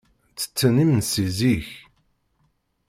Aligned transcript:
Ttetten 0.31 0.81
imensi 0.83 1.25
zik. 1.37 1.69